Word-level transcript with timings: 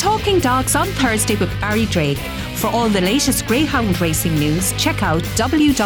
Talking 0.00 0.38
Dogs 0.38 0.74
on 0.76 0.86
Thursday 0.92 1.36
with 1.36 1.50
Barry 1.60 1.84
Drake. 1.84 2.16
For 2.56 2.68
all 2.68 2.88
the 2.88 3.02
latest 3.02 3.46
greyhound 3.46 4.00
racing 4.00 4.34
news, 4.34 4.72
check 4.78 5.02
out 5.02 5.20
www.igb.ie 5.36 5.82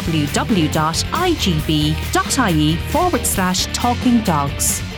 forward 2.92 3.26
slash 3.26 3.66
talking 3.74 4.20
dogs. 4.20 4.93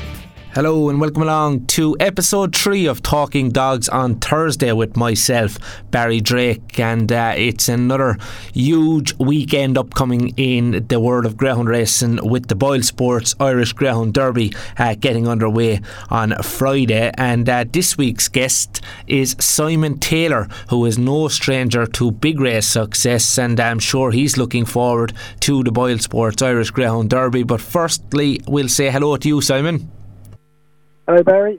Hello 0.56 0.88
and 0.88 0.98
welcome 0.98 1.20
along 1.20 1.66
to 1.66 1.98
episode 2.00 2.56
three 2.56 2.86
of 2.86 3.02
Talking 3.02 3.50
Dogs 3.50 3.90
on 3.90 4.14
Thursday 4.14 4.72
with 4.72 4.96
myself, 4.96 5.58
Barry 5.90 6.22
Drake, 6.22 6.80
and 6.80 7.12
uh, 7.12 7.34
it's 7.36 7.68
another 7.68 8.16
huge 8.54 9.12
weekend 9.18 9.76
upcoming 9.76 10.30
in 10.38 10.86
the 10.88 10.98
world 10.98 11.26
of 11.26 11.36
greyhound 11.36 11.68
racing 11.68 12.26
with 12.26 12.48
the 12.48 12.54
Boyle 12.54 12.80
Sports 12.80 13.34
Irish 13.38 13.74
Greyhound 13.74 14.14
Derby 14.14 14.54
uh, 14.78 14.94
getting 14.94 15.28
underway 15.28 15.82
on 16.08 16.34
Friday. 16.42 17.12
And 17.18 17.46
uh, 17.46 17.66
this 17.70 17.98
week's 17.98 18.28
guest 18.28 18.80
is 19.06 19.36
Simon 19.38 19.98
Taylor, 19.98 20.48
who 20.70 20.86
is 20.86 20.96
no 20.96 21.28
stranger 21.28 21.86
to 21.86 22.10
big 22.12 22.40
race 22.40 22.66
success, 22.66 23.38
and 23.38 23.60
I'm 23.60 23.78
sure 23.78 24.10
he's 24.10 24.38
looking 24.38 24.64
forward 24.64 25.12
to 25.40 25.62
the 25.62 25.70
Boyle 25.70 25.98
Sports 25.98 26.40
Irish 26.40 26.70
Greyhound 26.70 27.10
Derby. 27.10 27.42
But 27.42 27.60
firstly, 27.60 28.40
we'll 28.48 28.70
say 28.70 28.90
hello 28.90 29.18
to 29.18 29.28
you, 29.28 29.42
Simon. 29.42 29.92
Hello, 31.06 31.22
Barry. 31.22 31.58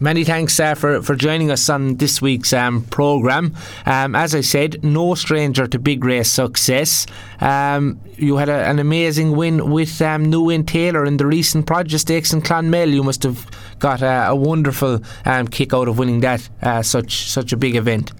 Many 0.00 0.22
thanks 0.22 0.58
uh, 0.60 0.74
for, 0.74 1.02
for 1.02 1.16
joining 1.16 1.50
us 1.50 1.68
on 1.68 1.96
this 1.96 2.22
week's 2.22 2.52
um, 2.52 2.82
programme. 2.84 3.54
Um, 3.84 4.14
as 4.14 4.32
I 4.32 4.42
said, 4.42 4.84
no 4.84 5.16
stranger 5.16 5.66
to 5.66 5.78
big 5.78 6.04
race 6.04 6.30
success. 6.30 7.06
Um, 7.40 8.00
you 8.16 8.36
had 8.36 8.48
a, 8.48 8.68
an 8.68 8.78
amazing 8.78 9.36
win 9.36 9.70
with 9.70 10.00
um, 10.00 10.24
New 10.24 10.62
Taylor 10.62 11.04
in 11.04 11.16
the 11.16 11.26
recent 11.26 11.66
Produce 11.66 12.02
Stakes 12.02 12.32
in 12.32 12.42
Clonmel. 12.42 12.88
You 12.90 13.02
must 13.02 13.24
have 13.24 13.48
got 13.80 14.02
a, 14.02 14.28
a 14.28 14.36
wonderful 14.36 15.00
um, 15.24 15.48
kick 15.48 15.74
out 15.74 15.88
of 15.88 15.98
winning 15.98 16.20
that 16.20 16.48
uh, 16.62 16.82
such 16.82 17.28
such 17.28 17.52
a 17.52 17.56
big 17.56 17.74
event. 17.74 18.12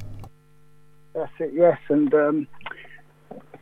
That's 1.14 1.32
it, 1.38 1.52
yes, 1.54 1.78
and 1.88 2.12
um, 2.14 2.46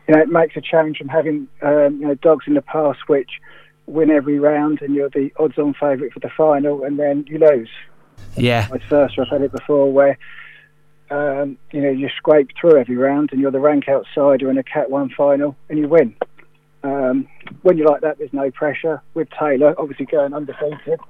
you 0.08 0.14
know 0.14 0.20
it 0.20 0.28
makes 0.28 0.56
a 0.56 0.62
change 0.62 0.98
from 0.98 1.08
having 1.08 1.48
um, 1.60 1.98
you 2.00 2.08
know 2.08 2.14
dogs 2.14 2.44
in 2.46 2.54
the 2.54 2.62
past 2.62 3.00
which 3.08 3.30
win 3.86 4.10
every 4.10 4.38
round 4.38 4.82
and 4.82 4.94
you're 4.94 5.10
the 5.10 5.32
odds-on 5.38 5.74
favourite 5.74 6.12
for 6.12 6.20
the 6.20 6.30
final, 6.36 6.84
and 6.84 6.98
then 6.98 7.24
you 7.28 7.38
lose. 7.38 7.70
Yeah. 8.36 8.68
Vice 8.68 8.82
versa, 8.88 9.22
I've 9.22 9.28
had 9.28 9.42
it 9.42 9.52
before 9.52 9.92
where 9.92 10.18
um, 11.10 11.56
you 11.72 11.80
know 11.80 11.90
you 11.90 12.08
scrape 12.16 12.50
through 12.60 12.78
every 12.78 12.96
round 12.96 13.30
and 13.32 13.40
you're 13.40 13.52
the 13.52 13.60
rank 13.60 13.88
outsider 13.88 14.50
in 14.50 14.58
a 14.58 14.62
Cat 14.62 14.90
One 14.90 15.10
final 15.10 15.56
and 15.68 15.78
you 15.78 15.88
win. 15.88 16.16
Um, 16.82 17.28
when 17.62 17.78
you're 17.78 17.88
like 17.88 18.02
that, 18.02 18.18
there's 18.18 18.32
no 18.32 18.50
pressure. 18.50 19.02
With 19.14 19.28
Taylor, 19.38 19.74
obviously 19.78 20.06
going 20.06 20.34
undefeated, 20.34 21.00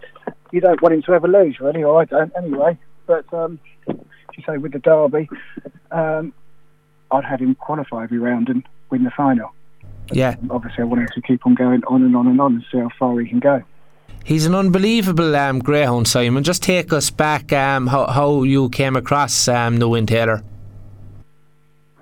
you 0.51 0.61
don't 0.61 0.81
want 0.81 0.95
him 0.95 1.03
to 1.03 1.13
ever 1.13 1.29
lose, 1.29 1.59
really, 1.61 1.83
or 1.83 2.01
I 2.01 2.05
don't 2.05 2.33
anyway. 2.37 2.79
But 3.07 3.33
um, 3.33 3.59
you 3.87 4.43
say 4.47 4.57
with 4.57 4.73
the 4.73 4.79
Derby, 4.79 5.29
um, 5.91 6.33
I'd 7.11 7.25
have 7.25 7.41
him 7.41 7.55
qualify 7.55 8.05
every 8.05 8.19
round 8.19 8.49
and 8.49 8.63
win 8.91 9.05
the 9.05 9.11
final. 9.11 9.53
Yeah. 10.13 10.37
Obviously, 10.51 10.83
I 10.83 10.85
want 10.85 11.03
him 11.03 11.09
to 11.15 11.23
keep 11.23 11.47
on 11.47 11.55
going 11.55 11.83
on 11.85 12.03
and 12.03 12.17
on 12.17 12.27
and 12.27 12.41
on 12.41 12.55
and 12.55 12.65
see 12.71 12.79
how 12.79 12.91
far 12.99 13.19
he 13.21 13.29
can 13.29 13.41
go. 13.41 13.63
He's 14.25 14.45
an 14.47 14.55
unbelievable 14.55 15.37
um, 15.37 15.61
greyhound, 15.61 16.09
Simon. 16.09 16.43
Just 16.43 16.63
take 16.63 16.93
us 16.93 17.11
back 17.11 17.53
um, 17.53 17.87
how, 17.87 18.07
how 18.09 18.43
you 18.43 18.69
came 18.71 18.97
across 18.97 19.47
um, 19.47 19.79
Newinn 19.79 20.07
Taylor. 20.07 20.43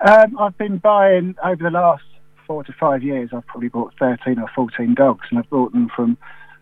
Um, 0.01 0.39
I've 0.39 0.57
been 0.57 0.79
buying 0.79 1.35
over 1.45 1.63
the 1.63 1.71
last 1.71 2.05
four 2.47 2.65
to 2.65 2.73
five 2.73 3.03
years. 3.03 3.31
I've 3.33 3.47
probably 3.47 3.69
bought 3.69 3.93
13 3.99 4.39
or 4.39 4.49
14 4.55 4.95
dogs, 4.95 5.27
and 5.31 5.39
I've 5.39 5.51
bought 5.51 5.73
them 5.73 5.91
from 5.95 6.17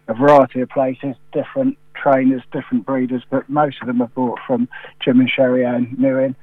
a 0.09 0.15
variety 0.15 0.61
of 0.61 0.69
places, 0.69 1.15
different 1.33 1.79
trainers, 1.95 2.43
different 2.53 2.85
breeders, 2.85 3.23
but 3.31 3.49
most 3.49 3.77
of 3.81 3.87
them 3.87 4.03
I've 4.03 4.15
bought 4.15 4.39
from 4.47 4.69
Jim 5.01 5.21
and 5.21 5.31
Sherry 5.31 5.65
and 5.65 5.97
Nguyen. 5.97 6.35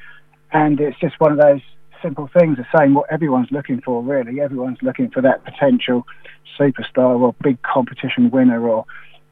And 0.51 0.79
it's 0.79 0.99
just 0.99 1.19
one 1.19 1.31
of 1.31 1.37
those 1.37 1.61
simple 2.01 2.29
things 2.37 2.57
are 2.59 2.67
saying 2.77 2.93
what 2.93 3.11
everyone's 3.11 3.51
looking 3.51 3.81
for, 3.81 4.03
really. 4.03 4.41
Everyone's 4.41 4.79
looking 4.81 5.09
for 5.09 5.21
that 5.21 5.43
potential 5.43 6.05
superstar 6.59 7.19
or 7.19 7.35
big 7.43 7.61
competition 7.61 8.29
winner 8.31 8.67
or 8.67 8.85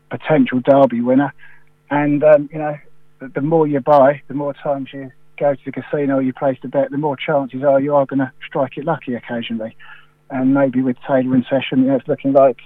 potential 0.09 0.61
derby 0.61 1.01
winner. 1.01 1.33
And, 1.89 2.23
um, 2.23 2.49
you 2.51 2.59
know, 2.59 2.77
the, 3.19 3.29
the 3.29 3.41
more 3.41 3.67
you 3.67 3.79
buy, 3.79 4.21
the 4.27 4.33
more 4.33 4.53
times 4.53 4.89
you 4.93 5.11
go 5.37 5.53
to 5.53 5.61
the 5.65 5.71
casino 5.71 6.19
you 6.19 6.33
place 6.33 6.57
the 6.61 6.67
bet, 6.67 6.91
the 6.91 6.97
more 6.97 7.15
chances 7.15 7.63
are 7.63 7.79
you 7.79 7.95
are 7.95 8.05
going 8.05 8.19
to 8.19 8.31
strike 8.45 8.77
it 8.77 8.85
lucky 8.85 9.13
occasionally. 9.13 9.75
And 10.29 10.53
maybe 10.53 10.81
with 10.81 10.97
Taylor 11.07 11.35
in 11.35 11.43
session, 11.43 11.83
you 11.83 11.87
know, 11.87 11.95
it's 11.95 12.07
looking 12.07 12.33
like, 12.33 12.57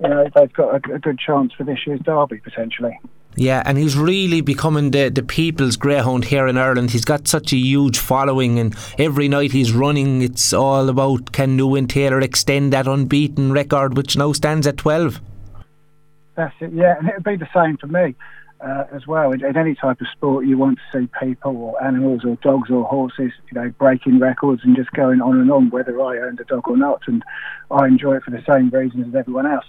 you 0.00 0.08
know, 0.08 0.28
they've 0.34 0.52
got 0.52 0.74
a, 0.74 0.94
a 0.94 0.98
good 0.98 1.18
chance 1.18 1.52
for 1.56 1.64
this 1.64 1.80
year's 1.86 2.00
derby 2.00 2.38
potentially. 2.38 2.98
Yeah, 3.36 3.62
and 3.64 3.78
he's 3.78 3.96
really 3.96 4.42
becoming 4.42 4.90
the, 4.90 5.08
the 5.08 5.22
people's 5.22 5.76
greyhound 5.76 6.26
here 6.26 6.46
in 6.46 6.58
Ireland. 6.58 6.90
He's 6.90 7.04
got 7.04 7.26
such 7.26 7.52
a 7.52 7.56
huge 7.56 7.98
following, 7.98 8.58
and 8.58 8.76
every 8.98 9.26
night 9.28 9.52
he's 9.52 9.72
running, 9.72 10.20
it's 10.20 10.52
all 10.52 10.88
about 10.88 11.32
can 11.32 11.56
Newinn 11.58 11.88
Taylor 11.88 12.20
extend 12.20 12.72
that 12.72 12.86
unbeaten 12.86 13.52
record, 13.52 13.96
which 13.96 14.16
now 14.16 14.32
stands 14.32 14.66
at 14.66 14.76
12. 14.76 15.20
That's 16.34 16.54
it, 16.60 16.72
yeah, 16.72 16.96
and 16.98 17.08
it 17.08 17.14
would 17.14 17.24
be 17.24 17.36
the 17.36 17.48
same 17.54 17.78
for 17.78 17.86
me 17.86 18.14
uh, 18.60 18.84
as 18.92 19.06
well. 19.06 19.32
In, 19.32 19.44
in, 19.44 19.56
any 19.56 19.74
type 19.74 20.00
of 20.00 20.06
sport, 20.12 20.46
you 20.46 20.58
want 20.58 20.78
to 20.78 20.98
see 20.98 21.08
people 21.20 21.56
or 21.56 21.82
animals 21.82 22.24
or 22.24 22.36
dogs 22.36 22.70
or 22.70 22.84
horses, 22.84 23.32
you 23.50 23.60
know, 23.60 23.70
breaking 23.78 24.18
records 24.18 24.62
and 24.64 24.76
just 24.76 24.90
going 24.92 25.20
on 25.20 25.40
and 25.40 25.50
on, 25.50 25.70
whether 25.70 26.00
I 26.00 26.18
owned 26.18 26.40
a 26.40 26.44
dog 26.44 26.68
or 26.68 26.76
not, 26.76 27.02
and 27.06 27.22
I 27.70 27.86
enjoy 27.86 28.16
it 28.16 28.24
for 28.24 28.30
the 28.30 28.42
same 28.46 28.70
reasons 28.70 29.08
as 29.08 29.14
everyone 29.14 29.46
else. 29.46 29.64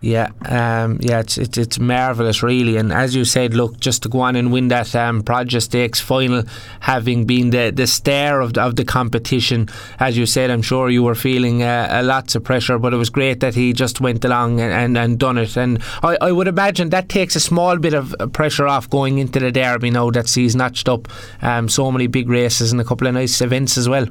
Yeah, 0.00 0.28
um, 0.46 0.98
yeah, 1.00 1.18
it's, 1.18 1.38
it's 1.38 1.58
it's 1.58 1.80
marvelous, 1.80 2.40
really. 2.40 2.76
And 2.76 2.92
as 2.92 3.16
you 3.16 3.24
said, 3.24 3.52
look, 3.54 3.80
just 3.80 4.04
to 4.04 4.08
go 4.08 4.20
on 4.20 4.36
and 4.36 4.52
win 4.52 4.68
that 4.68 4.94
um, 4.94 5.24
Produce 5.24 5.64
Stakes 5.64 5.98
final, 5.98 6.44
having 6.78 7.24
been 7.24 7.50
the, 7.50 7.72
the 7.74 7.88
star 7.88 8.40
of 8.40 8.52
the, 8.52 8.62
of 8.62 8.76
the 8.76 8.84
competition, 8.84 9.68
as 9.98 10.16
you 10.16 10.24
said, 10.24 10.52
I'm 10.52 10.62
sure 10.62 10.88
you 10.88 11.02
were 11.02 11.16
feeling 11.16 11.64
uh, 11.64 11.88
a 11.90 12.04
lots 12.04 12.36
of 12.36 12.44
pressure, 12.44 12.78
but 12.78 12.94
it 12.94 12.96
was 12.96 13.10
great 13.10 13.40
that 13.40 13.56
he 13.56 13.72
just 13.72 14.00
went 14.00 14.24
along 14.24 14.60
and, 14.60 14.72
and, 14.72 14.96
and 14.96 15.18
done 15.18 15.36
it. 15.36 15.56
And 15.56 15.82
I, 16.04 16.16
I 16.20 16.30
would 16.30 16.46
imagine 16.46 16.90
that 16.90 17.08
takes 17.08 17.34
a 17.34 17.40
small 17.40 17.76
bit 17.76 17.94
of 17.94 18.14
pressure 18.32 18.68
off 18.68 18.88
going 18.88 19.18
into 19.18 19.40
the 19.40 19.50
Derby 19.50 19.90
now 19.90 20.10
that 20.12 20.30
he's 20.30 20.54
notched 20.54 20.88
up 20.88 21.08
um, 21.42 21.68
so 21.68 21.90
many 21.90 22.06
big 22.06 22.28
races 22.28 22.70
and 22.70 22.80
a 22.80 22.84
couple 22.84 23.08
of 23.08 23.14
nice 23.14 23.40
events 23.40 23.76
as 23.76 23.88
well. 23.88 24.06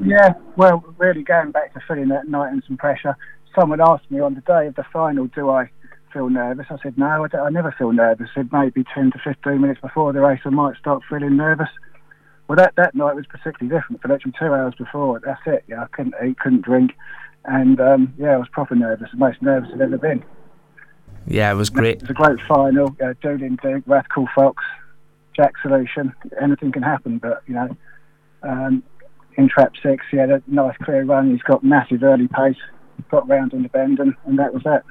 Yeah, 0.00 0.34
well, 0.56 0.84
really 0.98 1.22
going 1.22 1.50
back 1.50 1.72
to 1.74 1.80
feeling 1.88 2.08
that 2.08 2.28
night 2.28 2.52
and 2.52 2.62
some 2.66 2.76
pressure 2.76 3.16
someone 3.54 3.80
asked 3.80 4.10
me 4.10 4.20
on 4.20 4.34
the 4.34 4.40
day 4.42 4.66
of 4.66 4.74
the 4.74 4.84
final, 4.92 5.26
do 5.26 5.50
I 5.50 5.70
feel 6.12 6.28
nervous? 6.28 6.66
I 6.70 6.76
said, 6.82 6.98
no, 6.98 7.26
I, 7.32 7.36
I 7.38 7.50
never 7.50 7.74
feel 7.76 7.92
nervous. 7.92 8.28
I 8.32 8.40
said, 8.40 8.50
maybe 8.52 8.84
10 8.94 9.12
to 9.12 9.18
15 9.18 9.60
minutes 9.60 9.80
before 9.80 10.12
the 10.12 10.20
race, 10.20 10.40
I 10.44 10.50
might 10.50 10.76
start 10.76 11.02
feeling 11.08 11.36
nervous. 11.36 11.68
Well, 12.48 12.56
that, 12.56 12.74
that 12.76 12.94
night 12.94 13.16
was 13.16 13.26
particularly 13.26 13.74
different. 13.74 14.02
For 14.02 14.08
literally 14.08 14.34
two 14.38 14.52
hours 14.52 14.74
before, 14.76 15.20
that's 15.24 15.40
it. 15.46 15.64
Yeah, 15.66 15.82
I 15.82 15.86
couldn't 15.86 16.14
eat, 16.24 16.38
couldn't 16.38 16.62
drink. 16.62 16.92
And 17.46 17.80
um, 17.80 18.14
yeah, 18.18 18.34
I 18.34 18.36
was 18.36 18.48
proper 18.48 18.74
nervous, 18.74 19.10
the 19.10 19.18
most 19.18 19.40
nervous 19.42 19.70
I've 19.72 19.80
ever 19.80 19.98
been. 19.98 20.24
Yeah, 21.26 21.50
it 21.50 21.54
was 21.54 21.70
great. 21.70 21.96
It 21.96 22.02
was 22.02 22.10
a 22.10 22.14
great 22.14 22.40
final. 22.46 22.94
Uh, 23.02 23.14
Doolin 23.22 23.58
Duke, 23.62 23.84
Rathcool 23.86 24.26
Fox, 24.34 24.62
Jack 25.34 25.54
Solution. 25.62 26.12
Anything 26.40 26.70
can 26.70 26.82
happen, 26.82 27.18
but 27.18 27.42
you 27.46 27.54
know, 27.54 27.76
um, 28.42 28.82
in 29.36 29.48
trap 29.48 29.72
six, 29.82 30.04
he 30.10 30.18
had 30.18 30.30
a 30.30 30.42
nice 30.46 30.76
clear 30.82 31.04
run. 31.04 31.30
He's 31.30 31.42
got 31.42 31.64
massive 31.64 32.02
early 32.02 32.28
pace 32.28 32.56
got 33.10 33.28
round 33.28 33.52
in 33.52 33.62
the 33.62 33.68
bend, 33.68 33.98
and, 34.00 34.14
and 34.26 34.38
that 34.38 34.52
was 34.52 34.62
it. 34.66 34.82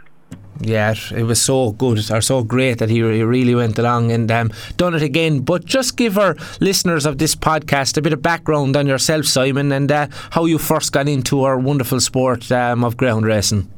Yeah, 0.60 0.94
it 1.14 1.24
was 1.24 1.42
so 1.42 1.72
good 1.72 2.10
or 2.12 2.22
so 2.22 2.44
great 2.44 2.78
that 2.78 2.90
he, 2.90 2.98
he 2.98 3.24
really 3.24 3.56
went 3.56 3.78
along 3.78 4.12
and 4.12 4.32
um, 4.32 4.52
done 4.78 4.94
it 4.94 5.02
again. 5.02 5.40
But 5.40 5.66
just 5.66 5.98
give 5.98 6.18
our 6.18 6.36
listeners 6.62 7.06
of 7.06 7.18
this 7.18 7.36
podcast 7.36 7.98
a 7.98 8.02
bit 8.02 8.14
of 8.14 8.22
background 8.22 8.78
on 8.78 8.88
yourself, 8.88 9.26
Simon, 9.26 9.72
and 9.72 9.92
uh, 9.92 10.08
how 10.32 10.46
you 10.46 10.58
first 10.58 10.92
got 10.92 11.08
into 11.10 11.44
our 11.44 11.58
wonderful 11.58 12.00
sport 12.00 12.52
um, 12.52 12.84
of 12.84 12.98
ground 12.98 13.26
racing. 13.26 13.70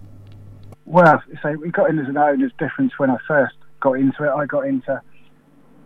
Well, 0.85 1.23
so 1.41 1.53
we 1.53 1.71
got 1.71 1.89
in 1.89 1.97
as 1.97 2.07
an 2.07 2.17
owner's 2.17 2.51
difference 2.59 2.93
when 2.97 3.09
I 3.09 3.17
first 3.27 3.55
got 3.79 3.93
into 3.93 4.23
it. 4.23 4.29
I 4.29 4.45
got 4.45 4.67
into 4.67 5.01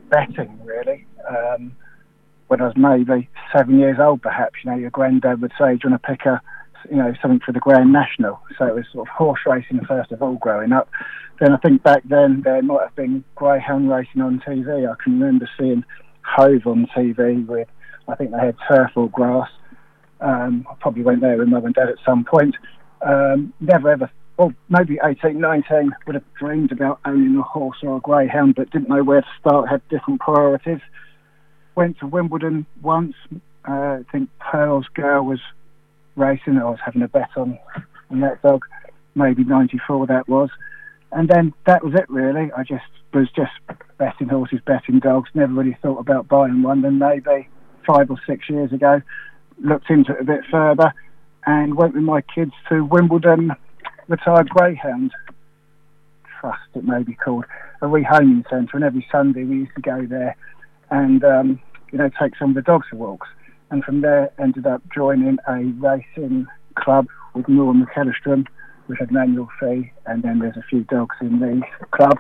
betting 0.10 0.60
really 0.64 1.06
um, 1.30 1.76
when 2.48 2.62
I 2.62 2.66
was 2.66 2.76
maybe 2.76 3.30
seven 3.56 3.80
years 3.80 3.98
old, 4.00 4.22
perhaps. 4.22 4.56
You 4.64 4.72
know, 4.72 4.78
your 4.78 4.90
granddad 4.90 5.42
would 5.42 5.54
say, 5.58 5.74
"Do 5.76 5.82
you 5.84 5.90
want 5.92 6.02
to 6.02 6.08
pick 6.10 6.26
a 6.26 6.42
you 6.90 6.98
know, 6.98 7.14
something 7.22 7.40
for 7.46 7.52
the 7.52 7.60
Grand 7.60 7.92
National. 7.92 8.40
So 8.58 8.66
it 8.66 8.76
was 8.76 8.86
sort 8.92 9.08
of 9.08 9.14
horse 9.14 9.42
racing 9.46 9.82
first 9.88 10.12
of 10.12 10.22
all 10.22 10.36
growing 10.36 10.72
up. 10.72 10.90
Then 11.40 11.54
I 11.54 11.58
think 11.58 11.84
back 11.84 12.04
then 12.06 12.42
there 12.44 12.62
might 12.62 12.84
have 12.84 12.96
been 12.96 13.24
greyhound 13.36 13.90
racing 13.90 14.22
on 14.22 14.42
TV. 14.46 14.90
I 14.90 14.96
can 15.04 15.20
remember 15.20 15.50
seeing 15.58 15.84
Hove 16.24 16.68
on 16.68 16.88
TV 16.96 17.46
with, 17.46 17.68
I 18.08 18.16
think 18.16 18.32
they 18.32 18.38
had 18.38 18.56
turf 18.68 18.92
or 18.96 19.10
grass. 19.10 19.50
Um, 20.22 20.68
I 20.70 20.76
probably 20.80 21.04
went 21.04 21.22
there 21.22 21.38
with 21.38 21.48
mum 21.48 21.66
and 21.66 21.74
dad 21.74 21.90
at 21.90 21.96
some 22.06 22.26
point. 22.26 22.56
Um, 23.02 23.54
never 23.62 23.90
ever, 23.90 24.12
well, 24.38 24.54
maybe 24.70 25.00
18, 25.04 25.40
19, 25.40 25.92
would 26.06 26.16
have 26.16 26.34
dreamed 26.38 26.72
about 26.72 27.00
owning 27.06 27.38
a 27.38 27.42
horse 27.42 27.78
or 27.84 27.98
a 27.98 28.00
greyhound, 28.02 28.56
but 28.56 28.70
didn't 28.72 28.90
know 28.90 29.04
where 29.04 29.22
to 29.22 29.28
start, 29.40 29.70
had 29.70 29.82
different 29.90 30.20
priorities. 30.20 30.80
Went 31.76 32.00
to 32.00 32.08
Wimbledon 32.08 32.66
once. 32.82 33.16
Uh, 33.68 33.72
I 33.72 34.04
think 34.12 34.30
Pearl's 34.40 34.88
Girl 34.94 35.26
was 35.26 35.40
racing. 36.16 36.58
I 36.58 36.66
was 36.66 36.80
having 36.84 37.02
a 37.02 37.08
bet 37.08 37.30
on, 37.36 37.58
on 38.10 38.22
that 38.22 38.42
dog, 38.42 38.66
maybe 39.16 39.44
94 39.44 40.08
that 40.08 40.28
was. 40.28 40.50
and 41.12 41.28
then 41.28 41.54
that 41.66 41.84
was 41.84 41.94
it 41.96 42.10
really. 42.10 42.52
I 42.56 42.64
just 42.64 42.86
was 43.14 43.28
just 43.36 43.52
betting 43.98 44.30
horses, 44.30 44.60
betting 44.66 45.00
dogs. 45.00 45.30
Never 45.34 45.54
really 45.54 45.78
thought 45.82 46.00
about 46.00 46.28
buying 46.28 46.62
one. 46.62 46.82
Then 46.82 47.00
maybe 47.00 47.48
five 47.88 48.10
or 48.12 48.18
six 48.28 48.50
years 48.50 48.72
ago, 48.72 49.02
looked 49.64 49.90
into 49.90 50.14
it 50.14 50.22
a 50.22 50.24
bit 50.24 50.42
further, 50.52 50.94
and 51.46 51.76
went 51.76 51.96
with 51.96 52.04
my 52.04 52.22
kids 52.22 52.52
to 52.70 52.84
Wimbledon 52.84 53.52
Retired 54.08 54.50
Greyhound 54.50 55.12
Trust, 56.40 56.62
it 56.74 56.84
may 56.84 57.04
be 57.04 57.16
called, 57.16 57.46
a 57.82 57.86
rehoming 57.86 58.48
centre. 58.50 58.76
And 58.76 58.84
every 58.84 59.06
Sunday 59.12 59.44
we 59.44 59.58
used 59.58 59.76
to 59.76 59.82
go 59.82 60.06
there 60.06 60.36
and 60.90 61.24
um, 61.24 61.60
you 61.92 61.98
know 61.98 62.10
take 62.20 62.36
some 62.38 62.50
of 62.50 62.56
the 62.56 62.62
dogs 62.62 62.88
for 62.90 62.96
walks. 62.96 63.28
And 63.72 63.84
from 63.84 64.02
there, 64.02 64.32
ended 64.40 64.66
up 64.66 64.82
joining 64.94 65.38
a 65.48 65.64
racing 65.80 66.48
club 66.76 67.08
with 67.34 67.48
Noel 67.48 67.74
McEllistrom 67.74 68.46
we 68.90 68.98
had 69.00 69.12
an 69.12 69.18
annual 69.18 69.48
fee, 69.60 69.92
and 70.08 70.24
then 70.24 70.40
there's 70.40 70.58
a 70.58 70.64
few 70.68 70.84
dogs 70.86 71.16
in 71.22 71.40
the 71.40 71.62
club. 71.92 72.18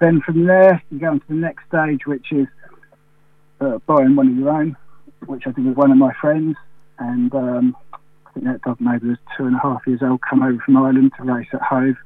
Then 0.00 0.22
from 0.24 0.46
there, 0.46 0.82
you 0.90 0.98
go 0.98 1.08
on 1.08 1.20
to 1.20 1.26
the 1.28 1.34
next 1.34 1.64
stage, 1.68 2.06
which 2.06 2.32
is 2.32 2.46
uh, 3.60 3.78
buying 3.86 4.16
one 4.16 4.28
of 4.28 4.34
your 4.34 4.48
own, 4.48 4.76
which 5.26 5.42
I 5.46 5.52
did 5.52 5.66
with 5.66 5.76
one 5.76 5.92
of 5.92 5.98
my 5.98 6.12
friends. 6.18 6.56
And 6.98 7.32
um, 7.34 7.76
I 7.92 8.32
think 8.32 8.46
that 8.46 8.62
dog 8.62 8.78
maybe 8.80 9.08
was 9.08 9.18
two 9.36 9.44
and 9.44 9.56
a 9.56 9.58
half 9.58 9.82
years 9.86 10.00
old, 10.02 10.22
come 10.22 10.42
over 10.42 10.58
from 10.64 10.78
Ireland 10.78 11.12
to 11.18 11.24
race 11.24 11.48
at 11.52 11.60
Hove 11.60 11.96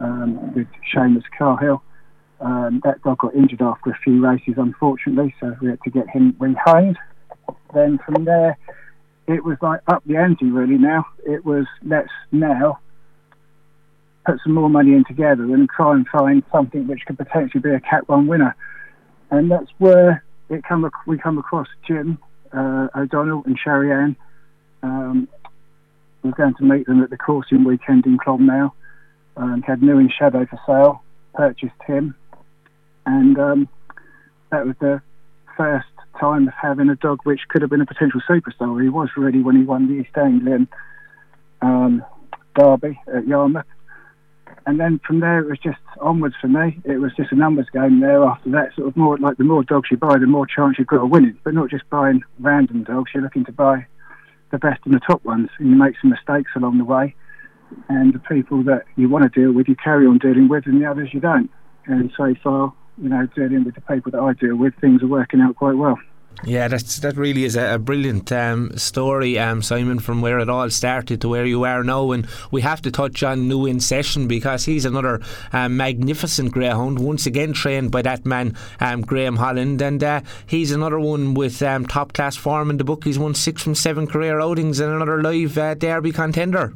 um, 0.00 0.54
with 0.54 0.66
Seamus 0.92 1.24
Cahill. 1.36 1.82
Um, 2.40 2.80
that 2.82 3.02
dog 3.02 3.18
got 3.18 3.34
injured 3.34 3.60
after 3.60 3.90
a 3.90 3.98
few 4.02 4.24
races, 4.26 4.54
unfortunately, 4.56 5.34
so 5.38 5.54
we 5.60 5.68
had 5.68 5.82
to 5.84 5.90
get 5.90 6.08
him 6.08 6.32
rehomed. 6.40 6.96
Then 7.74 7.98
from 8.04 8.24
there, 8.24 8.58
it 9.26 9.44
was 9.44 9.56
like 9.62 9.80
up 9.86 10.02
the 10.06 10.16
ante 10.16 10.46
really 10.46 10.78
now. 10.78 11.06
It 11.24 11.44
was 11.44 11.66
let's 11.84 12.10
now 12.30 12.80
put 14.26 14.38
some 14.44 14.54
more 14.54 14.70
money 14.70 14.92
in 14.92 15.04
together 15.04 15.42
and 15.42 15.68
try 15.68 15.92
and 15.92 16.06
find 16.08 16.42
something 16.52 16.86
which 16.86 17.04
could 17.06 17.18
potentially 17.18 17.60
be 17.60 17.70
a 17.70 17.80
Cat 17.80 18.08
One 18.08 18.26
winner. 18.26 18.54
And 19.30 19.50
that's 19.50 19.70
where 19.78 20.24
it 20.48 20.62
come 20.64 20.88
we 21.06 21.18
come 21.18 21.38
across 21.38 21.68
Jim 21.86 22.18
uh, 22.52 22.88
O'Donnell 22.94 23.42
and 23.46 23.58
Sherry 23.58 23.92
Ann. 23.92 24.16
Um, 24.82 25.28
we 26.22 26.30
are 26.30 26.34
going 26.34 26.54
to 26.54 26.64
meet 26.64 26.86
them 26.86 27.02
at 27.02 27.10
the 27.10 27.16
coursing 27.16 27.64
weekend 27.64 28.06
in 28.06 28.18
Clonmel. 28.18 28.72
Um, 29.36 29.62
had 29.62 29.80
Newinn 29.80 30.10
Shadow 30.12 30.46
for 30.46 30.60
sale, 30.66 31.02
purchased 31.34 31.72
him, 31.86 32.14
and 33.06 33.38
um, 33.38 33.68
that 34.50 34.66
was 34.66 34.76
the 34.78 35.00
first 35.56 35.88
time 36.18 36.48
of 36.48 36.54
having 36.54 36.88
a 36.88 36.96
dog 36.96 37.20
which 37.24 37.40
could 37.48 37.62
have 37.62 37.70
been 37.70 37.80
a 37.80 37.86
potential 37.86 38.20
superstar. 38.28 38.82
He 38.82 38.88
was 38.88 39.08
ready 39.16 39.40
when 39.40 39.56
he 39.56 39.62
won 39.62 39.88
the 39.88 40.02
East 40.02 40.16
Anglian 40.16 40.68
um, 41.60 42.04
Derby 42.54 43.00
at 43.14 43.26
Yarmouth 43.26 43.66
and 44.66 44.78
then 44.78 45.00
from 45.06 45.20
there 45.20 45.40
it 45.40 45.48
was 45.48 45.58
just 45.58 45.78
onwards 46.00 46.34
for 46.40 46.48
me. 46.48 46.78
It 46.84 46.98
was 46.98 47.12
just 47.16 47.32
a 47.32 47.34
numbers 47.34 47.66
game 47.72 48.00
there. 48.00 48.24
After 48.24 48.50
that, 48.50 48.74
sort 48.74 48.88
of 48.88 48.96
more 48.96 49.18
like 49.18 49.36
the 49.36 49.44
more 49.44 49.64
dogs 49.64 49.88
you 49.90 49.96
buy, 49.96 50.18
the 50.18 50.26
more 50.26 50.46
chance 50.46 50.76
you've 50.78 50.86
got 50.86 51.04
of 51.04 51.10
winning. 51.10 51.38
But 51.44 51.54
not 51.54 51.70
just 51.70 51.88
buying 51.90 52.22
random 52.38 52.84
dogs. 52.84 53.10
You're 53.14 53.22
looking 53.22 53.44
to 53.46 53.52
buy 53.52 53.86
the 54.50 54.58
best 54.58 54.80
and 54.84 54.94
the 54.94 55.00
top 55.00 55.24
ones, 55.24 55.48
and 55.58 55.70
you 55.70 55.76
make 55.76 55.94
some 56.00 56.10
mistakes 56.10 56.50
along 56.54 56.78
the 56.78 56.84
way. 56.84 57.14
And 57.88 58.12
the 58.12 58.18
people 58.18 58.62
that 58.64 58.84
you 58.96 59.08
want 59.08 59.24
to 59.24 59.40
deal 59.40 59.52
with, 59.52 59.68
you 59.68 59.76
carry 59.76 60.06
on 60.06 60.18
dealing 60.18 60.48
with, 60.48 60.66
and 60.66 60.80
the 60.80 60.86
others 60.86 61.08
you 61.12 61.20
don't. 61.20 61.50
And 61.86 62.12
so 62.16 62.34
far, 62.42 62.72
you 62.98 63.08
know, 63.08 63.26
dealing 63.34 63.64
with 63.64 63.74
the 63.74 63.80
people 63.82 64.12
that 64.12 64.20
I 64.20 64.32
deal 64.34 64.56
with, 64.56 64.74
things 64.80 65.02
are 65.02 65.08
working 65.08 65.40
out 65.40 65.56
quite 65.56 65.76
well. 65.76 65.98
Yeah, 66.44 66.66
that's 66.66 66.98
that 67.00 67.16
really 67.16 67.44
is 67.44 67.54
a, 67.54 67.74
a 67.74 67.78
brilliant 67.78 68.32
um, 68.32 68.76
story, 68.76 69.38
um, 69.38 69.62
Simon, 69.62 70.00
from 70.00 70.20
where 70.20 70.40
it 70.40 70.48
all 70.48 70.68
started 70.70 71.20
to 71.20 71.28
where 71.28 71.44
you 71.44 71.62
are 71.64 71.84
now. 71.84 72.10
And 72.10 72.26
we 72.50 72.62
have 72.62 72.82
to 72.82 72.90
touch 72.90 73.22
on 73.22 73.48
Newinn 73.48 73.80
Session 73.80 74.26
because 74.26 74.64
he's 74.64 74.84
another 74.84 75.20
um, 75.52 75.76
magnificent 75.76 76.50
greyhound, 76.52 76.98
once 76.98 77.26
again 77.26 77.52
trained 77.52 77.92
by 77.92 78.02
that 78.02 78.26
man, 78.26 78.56
um, 78.80 79.02
Graham 79.02 79.36
Holland. 79.36 79.80
And 79.82 80.02
uh, 80.02 80.22
he's 80.46 80.72
another 80.72 80.98
one 80.98 81.34
with 81.34 81.62
um, 81.62 81.86
top 81.86 82.12
class 82.12 82.34
form 82.34 82.70
in 82.70 82.76
the 82.76 82.84
book. 82.84 83.04
He's 83.04 83.20
won 83.20 83.34
six 83.34 83.62
from 83.62 83.76
seven 83.76 84.08
career 84.08 84.40
outings 84.40 84.80
and 84.80 84.92
another 84.92 85.22
live 85.22 85.56
uh, 85.56 85.74
derby 85.74 86.10
contender. 86.10 86.74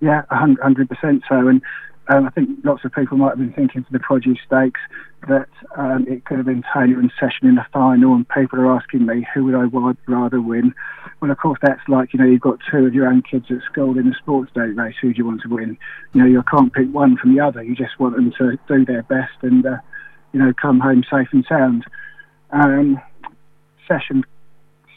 Yeah, 0.00 0.22
100% 0.30 1.20
so. 1.28 1.48
And 1.48 1.62
um, 2.08 2.26
I 2.26 2.30
think 2.30 2.50
lots 2.64 2.84
of 2.84 2.92
people 2.92 3.16
might 3.16 3.30
have 3.30 3.38
been 3.38 3.52
thinking 3.52 3.82
for 3.84 3.92
the 3.92 3.98
produce 3.98 4.38
stakes 4.46 4.80
that 5.26 5.48
um, 5.76 6.06
it 6.06 6.26
could 6.26 6.36
have 6.36 6.46
been 6.46 6.62
Taylor 6.74 7.00
and 7.00 7.10
Session 7.18 7.48
in 7.48 7.54
the 7.54 7.64
final, 7.72 8.14
and 8.14 8.28
people 8.28 8.60
are 8.60 8.76
asking 8.76 9.06
me 9.06 9.26
who 9.32 9.44
would 9.46 9.54
I 9.54 9.64
rather 10.06 10.40
win. 10.40 10.74
Well, 11.20 11.30
of 11.30 11.38
course, 11.38 11.58
that's 11.62 11.80
like 11.88 12.12
you 12.12 12.18
know 12.18 12.26
you've 12.26 12.42
got 12.42 12.58
two 12.70 12.84
of 12.84 12.94
your 12.94 13.08
own 13.08 13.22
kids 13.22 13.46
at 13.50 13.62
school 13.70 13.98
in 13.98 14.06
a 14.08 14.14
sports 14.14 14.52
day 14.54 14.68
race. 14.76 14.96
Who 15.00 15.14
do 15.14 15.18
you 15.18 15.26
want 15.26 15.40
to 15.42 15.48
win? 15.48 15.78
You 16.12 16.20
know 16.20 16.28
you 16.28 16.42
can't 16.50 16.72
pick 16.72 16.92
one 16.92 17.16
from 17.16 17.34
the 17.34 17.40
other. 17.40 17.62
You 17.62 17.74
just 17.74 17.98
want 17.98 18.16
them 18.16 18.32
to 18.38 18.58
do 18.68 18.84
their 18.84 19.02
best 19.04 19.32
and 19.42 19.64
uh, 19.64 19.76
you 20.32 20.40
know 20.40 20.52
come 20.60 20.80
home 20.80 21.04
safe 21.10 21.28
and 21.32 21.44
sound. 21.48 21.84
Um, 22.50 23.00
Session 23.88 24.24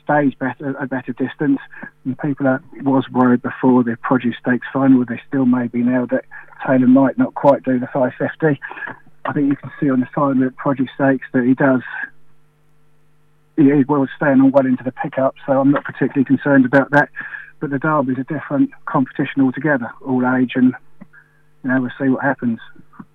stays 0.08 0.34
better 0.36 0.76
a 0.80 0.88
better 0.88 1.12
distance. 1.14 1.60
And 2.06 2.18
people 2.20 2.48
are, 2.48 2.64
was 2.82 3.06
worried 3.12 3.42
before 3.42 3.84
the 3.84 3.98
produce 4.02 4.36
stakes 4.40 4.68
final. 4.72 5.04
They 5.06 5.22
still 5.28 5.46
may 5.46 5.68
be 5.68 5.80
now 5.80 6.06
that 6.08 6.24
Taylor 6.66 6.88
might 6.88 7.18
not 7.18 7.36
quite 7.36 7.64
do 7.64 7.80
the 7.80 7.88
550. 7.88 8.60
I 9.26 9.34
think 9.34 9.50
you 9.50 9.58
can 9.58 9.72
see 9.80 9.90
on 9.90 10.00
the 10.00 10.08
final 10.16 10.48
of 10.48 10.56
produce 10.56 10.90
stakes 10.96 11.28
that 11.34 11.44
he 11.44 11.54
does. 11.54 11.82
He 13.58 13.84
will 13.88 14.08
staying 14.16 14.40
on 14.40 14.52
well 14.52 14.66
into 14.66 14.84
the 14.84 14.92
pickup, 14.92 15.36
so 15.46 15.60
I'm 15.60 15.72
not 15.72 15.84
particularly 15.84 16.26
concerned 16.26 16.66
about 16.66 16.92
that. 16.92 17.10
But 17.60 17.72
the 17.72 17.80
Derby 17.80 18.14
is 18.14 18.20
a 18.20 18.24
different 18.24 18.70
competition 18.86 19.42
altogether, 19.42 19.92
all 20.06 20.24
age, 20.38 20.52
and 20.56 20.74
you 21.64 21.70
know 21.70 21.82
we'll 21.82 21.92
see 22.00 22.08
what 22.08 22.24
happens 22.24 22.60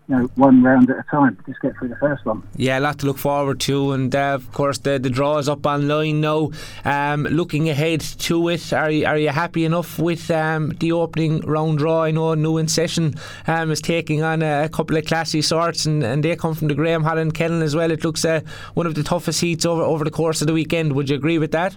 you 0.08 0.16
know, 0.16 0.31
one 0.34 0.62
round 0.62 0.90
at 0.90 0.99
a 0.99 1.04
time. 1.10 1.38
Just 1.46 1.60
get 1.60 1.76
through 1.76 1.88
the 1.88 1.96
first 1.96 2.25
one. 2.25 2.43
Yeah, 2.56 2.78
a 2.78 2.81
lot 2.81 2.99
to 3.00 3.06
look 3.06 3.19
forward 3.19 3.60
to, 3.60 3.93
and 3.93 4.14
uh, 4.14 4.34
of 4.34 4.52
course 4.52 4.78
the 4.78 4.99
the 4.99 5.10
draw 5.10 5.38
is 5.38 5.49
up 5.49 5.64
online 5.64 6.20
now. 6.20 6.50
Um, 6.84 7.25
looking 7.25 7.69
ahead 7.69 8.00
to 8.00 8.49
it, 8.49 8.72
are 8.72 8.90
you, 8.90 9.06
are 9.06 9.19
you 9.19 9.31
happy 9.31 9.64
enough 9.64 9.99
with 9.99 10.31
um, 10.31 10.70
the 10.81 10.93
opening 10.93 11.40
round 11.40 11.78
draw? 11.78 12.02
I 12.02 12.10
know 12.10 12.34
Newinn 12.34 12.69
Session 12.69 13.14
um, 13.46 13.70
is 13.70 13.81
taking 13.81 14.22
on 14.22 14.43
a, 14.43 14.64
a, 14.64 14.69
couple 14.69 14.96
of 14.96 15.06
classy 15.06 15.43
sorts, 15.43 15.87
and, 15.87 16.02
and 16.02 16.25
they 16.25 16.34
come 16.37 16.55
from 16.55 16.69
the 16.69 16.75
Graham 16.75 17.05
Holland 17.05 17.34
Kennel 17.34 17.62
as 17.62 17.76
well. 17.76 17.90
It 17.90 18.05
looks 18.05 18.25
uh, 18.25 18.40
one 18.75 18.87
of 18.87 18.94
the 18.94 19.02
toughest 19.02 19.40
heats 19.40 19.64
over 19.64 19.82
over 19.82 20.05
the 20.05 20.10
course 20.10 20.40
of 20.40 20.46
the 20.46 20.55
weekend. 20.55 20.94
Would 20.94 21.10
you 21.10 21.16
agree 21.16 21.38
with 21.38 21.52
that? 21.52 21.76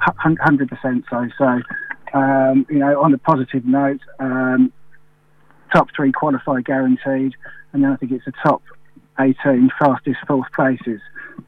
Hundred 0.00 0.68
percent. 0.68 1.04
So, 1.10 1.28
so 1.38 1.60
um, 2.14 2.66
you 2.70 2.78
know, 2.78 3.02
on 3.02 3.12
a 3.12 3.18
positive 3.18 3.64
note. 3.64 4.00
Um, 4.18 4.72
top 5.74 5.88
three 5.94 6.12
qualify 6.12 6.60
guaranteed, 6.60 7.34
and 7.72 7.82
then 7.82 7.90
I 7.90 7.96
think 7.96 8.12
it's 8.12 8.24
the 8.24 8.32
top 8.42 8.62
18 9.18 9.70
fastest 9.78 10.18
fourth 10.26 10.50
places. 10.54 11.00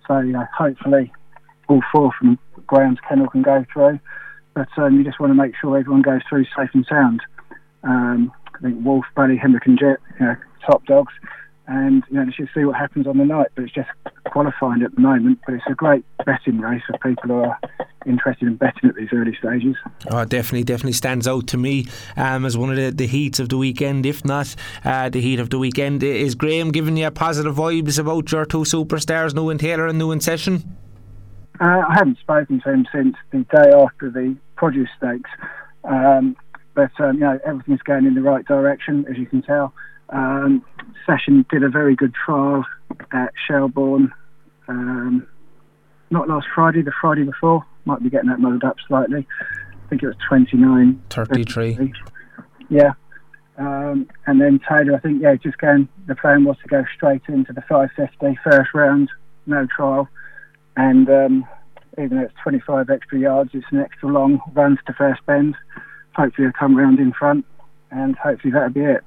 So 0.06 0.18
you 0.18 0.32
know, 0.32 0.46
hopefully 0.56 1.12
all 1.68 1.82
four 1.92 2.12
from 2.18 2.38
Graham's 2.66 2.98
Kennel 3.08 3.28
can 3.28 3.42
go 3.42 3.64
through, 3.72 4.00
but 4.54 4.68
um, 4.76 4.96
you 4.96 5.04
just 5.04 5.20
want 5.20 5.30
to 5.30 5.34
make 5.34 5.54
sure 5.60 5.78
everyone 5.78 6.02
goes 6.02 6.22
through 6.28 6.44
safe 6.56 6.70
and 6.74 6.86
sound. 6.88 7.20
Um, 7.82 8.32
I 8.54 8.58
think 8.62 8.84
Wolf, 8.84 9.04
Buddy, 9.14 9.36
Hemlock 9.36 9.66
and 9.66 9.78
Jet, 9.78 9.98
you 10.18 10.26
know, 10.26 10.36
top 10.66 10.84
dogs 10.86 11.12
and 11.66 12.02
you 12.08 12.16
know, 12.16 12.24
let's 12.24 12.36
just 12.36 12.54
see 12.54 12.64
what 12.64 12.76
happens 12.76 13.06
on 13.06 13.18
the 13.18 13.24
night. 13.24 13.48
But 13.54 13.64
it's 13.64 13.74
just 13.74 13.88
qualifying 14.26 14.82
at 14.82 14.94
the 14.94 15.00
moment. 15.00 15.40
But 15.46 15.56
it's 15.56 15.64
a 15.68 15.74
great 15.74 16.04
betting 16.24 16.60
race 16.60 16.82
for 16.86 16.98
people 16.98 17.28
who 17.28 17.44
are 17.44 17.58
interested 18.06 18.46
in 18.46 18.56
betting 18.56 18.88
at 18.88 18.94
these 18.94 19.08
early 19.12 19.36
stages. 19.36 19.76
Oh, 20.10 20.24
definitely, 20.24 20.64
definitely 20.64 20.92
stands 20.92 21.26
out 21.26 21.46
to 21.48 21.56
me 21.56 21.86
um, 22.16 22.44
as 22.44 22.56
one 22.56 22.70
of 22.70 22.76
the, 22.76 22.90
the 22.90 23.06
heats 23.06 23.40
of 23.40 23.48
the 23.48 23.58
weekend, 23.58 24.06
if 24.06 24.24
not 24.24 24.54
uh, 24.84 25.08
the 25.08 25.20
heat 25.20 25.40
of 25.40 25.50
the 25.50 25.58
weekend. 25.58 26.02
Is 26.02 26.34
Graham 26.34 26.70
giving 26.70 26.96
you 26.96 27.10
positive 27.10 27.56
vibes 27.56 27.98
about 27.98 28.30
your 28.30 28.44
two 28.44 28.58
superstars, 28.58 29.30
Newinn 29.32 29.58
Taylor 29.58 29.86
and 29.86 29.98
New 29.98 30.18
Session? 30.20 30.76
Uh, 31.60 31.82
I 31.88 31.94
haven't 31.94 32.18
spoken 32.18 32.60
to 32.62 32.70
him 32.70 32.86
since 32.92 33.16
the 33.30 33.38
day 33.38 33.72
after 33.72 34.10
the 34.10 34.36
produce 34.56 34.90
stakes. 34.98 35.30
Um, 35.84 36.36
but 36.76 36.90
um, 37.00 37.14
you 37.14 37.20
know 37.20 37.40
everything's 37.44 37.82
going 37.82 38.06
in 38.06 38.14
the 38.14 38.22
right 38.22 38.44
direction, 38.44 39.06
as 39.10 39.16
you 39.16 39.26
can 39.26 39.42
tell. 39.42 39.72
Um, 40.10 40.64
Session 41.04 41.44
did 41.50 41.62
a 41.62 41.68
very 41.68 41.94
good 41.94 42.14
trial 42.14 42.64
at 43.12 43.32
Shelbourne. 43.46 44.12
Um, 44.68 45.26
not 46.10 46.28
last 46.28 46.46
Friday, 46.54 46.82
the 46.82 46.92
Friday 47.00 47.24
before. 47.24 47.64
Might 47.84 48.02
be 48.02 48.10
getting 48.10 48.30
that 48.30 48.40
muddled 48.40 48.64
up 48.64 48.76
slightly. 48.86 49.26
I 49.40 49.88
think 49.88 50.02
it 50.02 50.06
was 50.06 50.16
29. 50.28 51.02
33. 51.10 51.92
Yeah. 52.68 52.92
Um, 53.58 54.08
and 54.26 54.40
then 54.40 54.60
Taylor, 54.68 54.96
I 54.96 54.98
think, 54.98 55.22
yeah, 55.22 55.34
just 55.36 55.58
going, 55.58 55.88
the 56.06 56.14
plan 56.14 56.44
was 56.44 56.56
to 56.62 56.68
go 56.68 56.84
straight 56.94 57.22
into 57.28 57.52
the 57.52 57.62
550 57.62 58.38
first 58.44 58.74
round, 58.74 59.08
no 59.46 59.66
trial. 59.74 60.08
And 60.76 61.08
um, 61.08 61.48
even 61.98 62.18
though 62.18 62.24
it's 62.24 62.34
25 62.42 62.90
extra 62.90 63.18
yards, 63.18 63.50
it's 63.54 63.66
an 63.70 63.80
extra 63.80 64.08
long 64.08 64.40
run 64.52 64.78
to 64.86 64.92
first 64.92 65.24
bend. 65.26 65.54
Hopefully, 66.14 66.46
I'll 66.46 66.52
come 66.52 66.76
round 66.76 66.98
in 66.98 67.12
front, 67.12 67.46
and 67.90 68.16
hopefully, 68.16 68.52
that'll 68.52 68.70
be 68.70 68.80
it. 68.80 69.02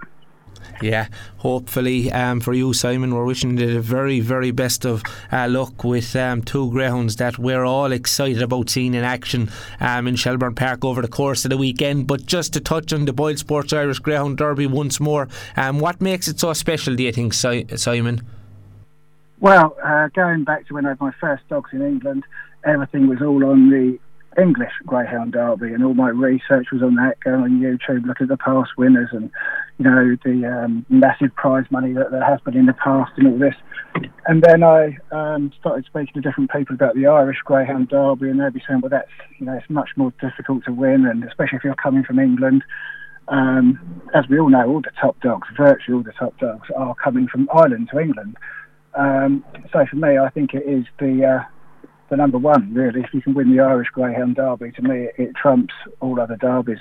Yeah, 0.81 1.07
hopefully 1.37 2.11
um, 2.11 2.39
for 2.39 2.53
you, 2.53 2.73
Simon, 2.73 3.13
we're 3.13 3.25
wishing 3.25 3.57
you 3.57 3.73
the 3.73 3.79
very, 3.81 4.19
very 4.19 4.51
best 4.51 4.85
of 4.85 5.03
uh, 5.31 5.47
luck 5.49 5.83
with 5.83 6.15
um, 6.15 6.41
two 6.41 6.71
greyhounds 6.71 7.17
that 7.17 7.37
we're 7.37 7.65
all 7.65 7.91
excited 7.91 8.41
about 8.41 8.69
seeing 8.69 8.93
in 8.93 9.03
action 9.03 9.49
um, 9.79 10.07
in 10.07 10.15
Shelbourne 10.15 10.55
Park 10.55 10.85
over 10.85 11.01
the 11.01 11.07
course 11.07 11.45
of 11.45 11.49
the 11.49 11.57
weekend. 11.57 12.07
But 12.07 12.25
just 12.25 12.53
to 12.53 12.59
touch 12.59 12.93
on 12.93 13.05
the 13.05 13.13
Boyle 13.13 13.37
Sports 13.37 13.73
Irish 13.73 13.99
Greyhound 13.99 14.37
Derby 14.37 14.67
once 14.67 14.99
more, 14.99 15.27
um, 15.57 15.79
what 15.79 16.01
makes 16.01 16.27
it 16.27 16.39
so 16.39 16.53
special, 16.53 16.95
do 16.95 17.03
you 17.03 17.11
think, 17.11 17.33
si- 17.33 17.65
Simon? 17.75 18.21
Well, 19.39 19.77
uh, 19.83 20.09
going 20.09 20.43
back 20.43 20.67
to 20.67 20.73
when 20.73 20.85
I 20.85 20.89
had 20.89 20.99
my 20.99 21.11
first 21.19 21.47
dogs 21.47 21.71
in 21.71 21.81
England, 21.81 22.25
everything 22.63 23.07
was 23.07 23.21
all 23.21 23.45
on 23.45 23.69
the 23.69 23.97
English 24.37 24.71
Greyhound 24.85 25.33
Derby, 25.33 25.73
and 25.73 25.83
all 25.83 25.93
my 25.93 26.09
research 26.09 26.67
was 26.71 26.81
on 26.83 26.95
that. 26.95 27.19
Going 27.23 27.41
on 27.41 27.59
YouTube, 27.59 28.05
looking 28.05 28.25
at 28.25 28.29
the 28.29 28.37
past 28.37 28.71
winners, 28.77 29.09
and 29.11 29.31
you 29.77 29.85
know 29.85 30.15
the 30.23 30.45
um, 30.45 30.85
massive 30.89 31.33
prize 31.35 31.65
money 31.71 31.93
that 31.93 32.11
has 32.27 32.39
been 32.41 32.55
in 32.55 32.65
the 32.67 32.73
past, 32.73 33.11
and 33.17 33.27
all 33.27 33.39
this. 33.39 33.55
And 34.27 34.43
then 34.43 34.63
I 34.63 34.97
um, 35.11 35.51
started 35.59 35.85
speaking 35.85 36.13
to 36.13 36.21
different 36.21 36.51
people 36.51 36.75
about 36.75 36.95
the 36.95 37.07
Irish 37.07 37.39
Greyhound 37.43 37.89
Derby, 37.89 38.29
and 38.29 38.39
they'd 38.39 38.53
be 38.53 38.61
saying, 38.67 38.81
"Well, 38.81 38.89
that's 38.89 39.09
you 39.39 39.45
know 39.45 39.53
it's 39.53 39.69
much 39.69 39.89
more 39.95 40.13
difficult 40.21 40.63
to 40.65 40.73
win, 40.73 41.05
and 41.05 41.23
especially 41.23 41.57
if 41.57 41.63
you're 41.63 41.75
coming 41.75 42.03
from 42.03 42.19
England." 42.19 42.63
Um, 43.27 44.01
as 44.15 44.27
we 44.27 44.39
all 44.39 44.49
know, 44.49 44.67
all 44.67 44.81
the 44.81 44.91
top 44.99 45.19
dogs, 45.21 45.47
virtually 45.55 45.97
all 45.97 46.03
the 46.03 46.13
top 46.13 46.37
dogs, 46.39 46.67
are 46.75 46.95
coming 46.95 47.27
from 47.27 47.47
Ireland 47.53 47.89
to 47.91 47.99
England. 47.99 48.37
Um, 48.95 49.43
so 49.71 49.85
for 49.85 49.95
me, 49.95 50.17
I 50.17 50.29
think 50.29 50.53
it 50.53 50.67
is 50.67 50.85
the 50.97 51.41
uh, 51.41 51.43
the 52.09 52.17
number 52.17 52.37
one, 52.37 52.73
really. 52.73 53.01
If 53.01 53.13
you 53.13 53.21
can 53.21 53.33
win 53.33 53.55
the 53.55 53.61
Irish 53.61 53.89
Greyhound 53.89 54.35
Derby, 54.35 54.71
to 54.73 54.81
me, 54.81 55.09
it, 55.17 55.35
trumps 55.35 55.73
all 55.99 56.19
other 56.19 56.35
derbies. 56.35 56.79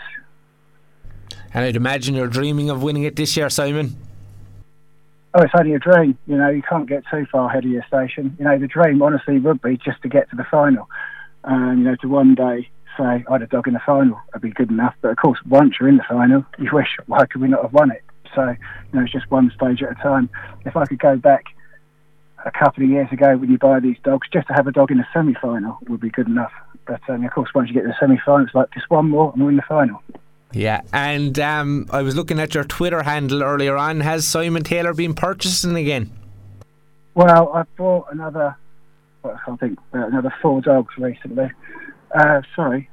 And 1.54 1.64
I'd 1.64 1.76
imagine 1.76 2.14
you're 2.14 2.28
dreaming 2.28 2.70
of 2.70 2.82
winning 2.82 3.04
it 3.04 3.16
this 3.16 3.36
year, 3.36 3.48
Simon. 3.50 3.96
Oh, 5.34 5.42
it's 5.42 5.52
only 5.58 5.74
a 5.74 5.78
dream. 5.78 6.16
You 6.26 6.36
know, 6.36 6.48
you 6.48 6.62
can't 6.62 6.88
get 6.88 7.04
too 7.10 7.26
far 7.30 7.48
ahead 7.48 7.64
of 7.64 7.70
your 7.70 7.84
station. 7.86 8.36
You 8.38 8.44
know, 8.44 8.58
the 8.58 8.66
dream, 8.66 9.02
honestly, 9.02 9.38
would 9.38 9.62
be 9.62 9.76
just 9.76 10.02
to 10.02 10.08
get 10.08 10.28
to 10.30 10.36
the 10.36 10.44
final. 10.50 10.88
Um, 11.44 11.78
you 11.78 11.84
know, 11.84 11.96
to 11.96 12.08
one 12.08 12.34
day 12.34 12.68
say, 12.98 13.24
I 13.28 13.32
had 13.32 13.42
a 13.42 13.46
dog 13.46 13.68
in 13.68 13.74
the 13.74 13.80
final, 13.80 14.20
that'd 14.26 14.42
be 14.42 14.50
good 14.50 14.70
enough. 14.70 14.94
But 15.00 15.10
of 15.10 15.16
course, 15.16 15.38
once 15.48 15.74
you're 15.78 15.88
in 15.88 15.98
the 15.98 16.04
final, 16.08 16.44
you 16.58 16.68
wish, 16.72 16.96
why 17.06 17.24
could 17.26 17.40
we 17.40 17.48
not 17.48 17.62
have 17.62 17.72
won 17.72 17.90
it? 17.90 18.02
So, 18.34 18.42
you 18.42 18.56
know, 18.92 19.02
it's 19.02 19.12
just 19.12 19.30
one 19.30 19.50
stage 19.54 19.82
at 19.82 19.92
a 19.92 19.94
time. 20.02 20.28
If 20.66 20.76
I 20.76 20.84
could 20.84 20.98
go 20.98 21.16
back 21.16 21.44
a 22.44 22.50
couple 22.50 22.84
of 22.84 22.90
years 22.90 23.08
ago 23.12 23.36
when 23.36 23.50
you 23.50 23.58
buy 23.58 23.80
these 23.80 23.96
dogs, 24.04 24.28
just 24.32 24.46
to 24.48 24.54
have 24.54 24.66
a 24.66 24.72
dog 24.72 24.90
in 24.90 25.00
a 25.00 25.08
semi 25.12 25.34
final 25.34 25.78
would 25.88 26.00
be 26.00 26.10
good 26.10 26.26
enough. 26.26 26.52
But 26.86 27.00
um, 27.08 27.24
of 27.24 27.32
course, 27.32 27.50
once 27.54 27.68
you 27.68 27.74
get 27.74 27.82
to 27.82 27.88
the 27.88 27.96
semi 28.00 28.18
final, 28.24 28.46
it's 28.46 28.54
like 28.54 28.72
just 28.72 28.88
one 28.90 29.10
more 29.10 29.32
and 29.32 29.42
we're 29.42 29.50
in 29.50 29.56
the 29.56 29.62
final. 29.68 30.02
Yeah, 30.52 30.80
and 30.92 31.38
um, 31.38 31.86
I 31.90 32.02
was 32.02 32.16
looking 32.16 32.40
at 32.40 32.54
your 32.54 32.64
Twitter 32.64 33.02
handle 33.02 33.42
earlier 33.42 33.76
on. 33.76 34.00
Has 34.00 34.26
Simon 34.26 34.62
Taylor 34.62 34.94
been 34.94 35.14
purchasing 35.14 35.76
again? 35.76 36.10
Well, 37.14 37.52
I 37.52 37.64
bought 37.76 38.06
another, 38.10 38.56
well, 39.22 39.38
I 39.46 39.56
think 39.56 39.78
uh, 39.92 40.06
another 40.06 40.32
four 40.40 40.62
dogs 40.62 40.94
recently. 40.96 41.50
Uh, 42.14 42.40
sorry, 42.56 42.88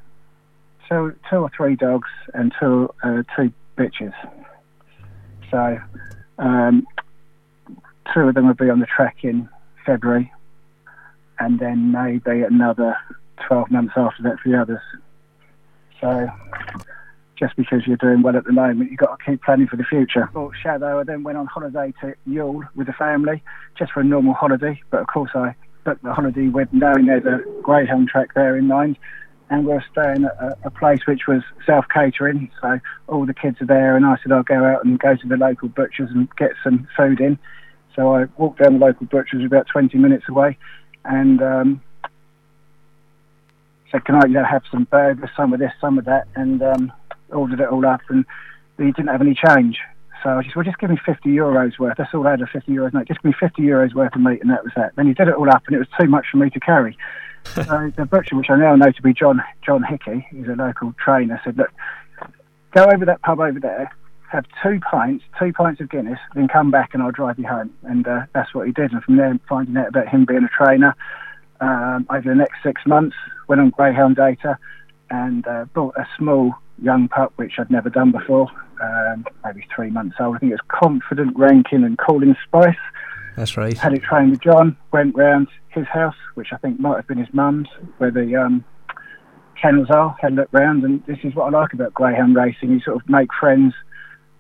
so 0.90 1.14
two 1.30 1.38
or 1.38 1.52
three 1.56 1.76
dogs 1.76 2.10
and 2.34 2.54
two 2.60 2.94
uh, 3.04 3.24
two 3.36 3.54
bitches. 3.78 4.14
So 5.50 5.78
um, 6.40 6.86
two 8.14 8.22
of 8.22 8.36
them 8.36 8.48
will 8.48 8.54
be 8.54 8.70
on 8.70 8.80
the 8.80 8.86
track 8.86 9.18
in 9.24 9.50
February, 9.86 10.32
and 11.40 11.60
then 11.60 11.92
maybe 11.92 12.42
another 12.42 12.96
12 13.48 13.72
months 13.72 13.94
after 13.96 14.24
that 14.24 14.40
for 14.40 14.50
the 14.50 14.60
others. 14.60 14.82
So 16.02 16.28
just 17.38 17.56
because 17.56 17.86
you're 17.86 17.98
doing 17.98 18.22
well 18.22 18.36
at 18.36 18.46
the 18.46 18.52
moment, 18.52 18.92
you've 18.92 19.00
got 19.00 19.18
to 19.18 19.26
keep 19.26 19.42
planning 19.44 19.68
for 19.68 19.76
the 19.76 19.84
future. 19.84 20.30
Bought 20.34 20.56
Shadow, 20.62 21.00
I 21.00 21.04
then 21.04 21.24
went 21.24 21.38
on 21.38 21.48
holiday 21.48 21.94
to 22.02 22.14
Youghal 22.28 22.68
with 22.76 22.88
the 22.88 22.94
family, 22.94 23.44
just 23.78 23.92
for 23.92 24.00
a 24.00 24.04
normal 24.04 24.34
holiday. 24.34 24.82
But 24.90 25.02
of 25.02 25.08
course, 25.08 25.32
I 25.36 25.56
booked 25.84 26.04
the 26.04 26.14
holiday 26.14 26.48
with 26.48 26.70
knowing 26.72 27.06
there's 27.06 27.26
a 27.26 27.42
greyhound 27.62 28.08
track 28.10 28.34
there 28.34 28.58
in 28.58 28.68
mind. 28.68 28.98
And 29.50 29.68
we 29.68 29.74
are 29.74 29.86
staying 29.92 30.26
at 30.26 30.36
a, 30.42 30.58
a 30.66 30.72
place 30.72 31.02
which 31.08 31.28
was 31.28 31.44
self 31.68 31.86
catering, 31.94 32.50
so 32.62 32.80
all 33.08 33.28
the 33.28 33.34
kids 33.34 33.62
are 33.62 33.68
there. 33.68 33.96
And 33.96 34.04
I 34.04 34.16
said 34.24 34.32
I'll 34.32 34.42
go 34.42 34.66
out 34.66 34.84
and 34.84 35.00
go 35.00 35.16
to 35.16 35.28
the 35.28 35.38
local 35.38 35.70
butchers 35.70 36.10
and 36.12 36.28
get 36.36 36.52
some 36.64 36.88
food 36.98 37.20
in. 37.20 37.38
So 37.96 38.16
I 38.16 38.26
walked 38.38 38.60
down 38.60 38.80
the 38.80 38.86
local 38.86 39.06
butcher's 39.06 39.46
about 39.46 39.68
20 39.68 39.98
minutes 39.98 40.26
away 40.28 40.58
and 41.06 41.42
um, 41.42 41.82
said, 43.92 44.06
Can 44.06 44.16
I 44.16 44.28
you 44.28 44.34
know, 44.34 44.44
have 44.44 44.64
some 44.72 44.86
burgers, 44.86 45.30
some 45.36 45.54
of 45.54 45.60
this, 45.60 45.72
some 45.80 45.98
of 45.98 46.06
that? 46.06 46.28
And 46.36 46.62
um, 46.62 46.94
ordered 47.30 47.60
it 47.60 47.70
all 47.70 47.86
up. 47.86 48.02
And 48.10 48.26
he 48.78 48.86
didn't 48.86 49.08
have 49.08 49.22
any 49.22 49.36
change. 49.36 49.80
So 50.24 50.32
I 50.32 50.42
just, 50.42 50.56
well, 50.56 50.66
just 50.66 50.80
give 50.80 50.90
me 50.90 50.98
50 51.06 51.30
euros 51.30 51.78
worth. 51.78 51.98
That's 51.98 52.14
all 52.14 52.26
I 52.28 52.32
had, 52.32 52.42
a 52.42 52.48
50 52.48 52.72
euros 52.72 52.94
note. 52.94 53.08
Just 53.08 53.22
give 53.22 53.30
me 53.30 53.36
50 53.40 53.62
euros 53.62 53.94
worth 53.94 54.16
of 54.16 54.22
meat, 54.22 54.42
and 54.42 54.50
that 54.50 54.64
was 54.64 54.74
that. 54.76 54.96
Then 54.96 55.06
he 55.06 55.14
did 55.14 55.28
it 55.28 55.36
all 55.36 55.50
up, 55.50 55.64
and 55.68 55.76
it 55.76 55.80
was 55.80 55.88
too 56.00 56.08
much 56.08 56.26
for 56.32 56.38
me 56.38 56.50
to 56.50 56.60
carry. 56.60 56.98
so 57.54 57.92
the 57.96 58.06
butcher, 58.06 58.36
which 58.36 58.50
I 58.50 58.58
now 58.58 58.76
know 58.76 58.92
to 58.92 59.02
be 59.04 59.14
John 59.14 59.40
John 59.64 59.84
Hickey, 59.84 60.26
he's 60.32 60.48
a 60.48 60.54
local 60.54 60.96
trainer, 60.98 61.40
said, 61.44 61.58
look, 61.58 61.72
go 62.72 62.86
over 62.86 63.06
that 63.06 63.22
pub 63.22 63.40
over 63.40 63.60
there, 63.60 63.96
have 64.36 64.46
two 64.62 64.80
pints, 64.80 65.24
two 65.40 65.54
pints 65.54 65.82
of 65.82 65.90
Guinness, 65.90 66.20
then 66.36 66.48
come 66.48 66.70
back 66.70 66.94
and 66.94 67.02
I'll 67.02 67.12
drive 67.12 67.40
you 67.40 67.48
home. 67.48 67.74
And 67.84 68.08
uh, 68.08 68.26
that's 68.34 68.54
what 68.54 68.68
he 68.68 68.74
did. 68.74 68.92
And 68.92 69.04
from 69.04 69.18
there, 69.18 69.38
finding 69.48 69.78
out 69.78 69.88
about 69.88 70.08
him 70.08 70.26
being 70.26 70.44
a 70.44 70.50
trainer 70.50 70.96
um, 71.62 72.06
over 72.10 72.30
the 72.30 72.36
next 72.36 72.58
six 72.62 72.82
months, 72.86 73.16
went 73.48 73.62
on 73.62 73.70
Greyhound 73.70 74.16
Data 74.16 74.58
and 75.10 75.48
uh, 75.48 75.66
bought 75.74 75.96
a 75.98 76.06
small 76.18 76.54
young 76.82 77.08
pup, 77.08 77.32
which 77.38 77.54
I'd 77.58 77.72
never 77.72 77.90
done 77.90 78.12
before, 78.12 78.50
um, 78.82 79.26
maybe 79.46 79.66
three 79.74 79.90
months 79.90 80.18
old. 80.20 80.36
I 80.36 80.40
think 80.40 80.52
it 80.52 80.56
was 80.56 80.80
Confident 80.80 81.38
Ranking 81.38 81.84
and 81.84 81.98
Calling 81.98 82.36
Spice. 82.46 82.76
That's 83.38 83.56
right. 83.58 83.78
Had 83.78 83.94
it 83.94 84.04
trained 84.04 84.32
with 84.32 84.42
John, 84.42 84.78
went 84.92 85.16
round 85.16 85.48
his 85.70 85.86
house, 85.88 86.16
which 86.36 86.50
I 86.52 86.58
think 86.58 86.80
might 86.80 86.96
have 86.98 87.08
been 87.08 87.18
his 87.18 87.34
mum's, 87.34 87.68
where 87.98 88.12
the 88.12 88.36
um, 88.36 88.66
kennels 89.62 89.88
are, 89.90 90.16
had 90.20 90.34
a 90.34 90.36
look 90.36 90.50
round, 90.52 90.84
and 90.84 91.06
this 91.06 91.20
is 91.24 91.36
what 91.36 91.54
I 91.54 91.58
like 91.58 91.74
about 91.74 91.94
greyhound 91.94 92.36
racing. 92.36 92.72
You 92.72 92.82
sort 92.82 92.98
of 92.98 93.08
make 93.10 93.30
friends 93.40 93.74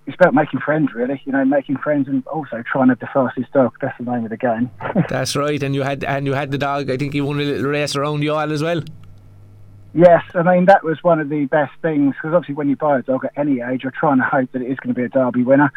it's 0.08 0.16
about 0.16 0.34
making 0.34 0.60
friends, 0.60 0.94
really. 0.94 1.22
You 1.26 1.32
know, 1.32 1.44
making 1.46 1.78
friends 1.78 2.08
and 2.08 2.26
also 2.28 2.64
trying 2.72 2.90
to 2.90 2.96
the 2.96 3.08
fastest 3.14 3.52
dog. 3.54 3.74
That's 3.82 3.98
the 3.98 4.06
name 4.06 4.24
of 4.24 4.30
the 4.30 4.38
game. 4.38 4.70
That's 5.10 5.36
right. 5.36 5.62
And 5.62 5.74
you 5.74 5.84
had 5.84 6.04
and 6.04 6.26
you 6.26 6.34
had 6.34 6.52
the 6.52 6.58
dog. 6.58 6.90
I 6.90 6.98
think 6.98 7.14
he 7.14 7.22
won 7.22 7.40
a 7.40 7.44
little 7.44 7.66
race 7.66 7.96
around 7.96 8.20
the 8.20 8.30
aisle 8.30 8.52
as 8.52 8.62
well. 8.62 8.82
Yes, 9.94 10.24
I 10.34 10.44
mean 10.44 10.66
that 10.66 10.84
was 10.84 11.02
one 11.04 11.20
of 11.20 11.30
the 11.30 11.46
best 11.46 11.72
things 11.82 12.16
because 12.16 12.36
obviously 12.36 12.56
when 12.56 12.70
you 12.70 12.76
buy 12.76 13.00
a 13.00 13.02
dog 13.02 13.26
at 13.26 13.32
any 13.38 13.62
age, 13.62 13.84
you're 13.84 13.94
trying 13.98 14.18
to 14.18 14.26
hope 14.26 14.52
that 14.52 14.62
it 14.62 14.70
is 14.70 14.78
going 14.80 14.94
to 14.94 15.00
be 15.00 15.06
a 15.06 15.10
Derby 15.10 15.44
winner. 15.44 15.72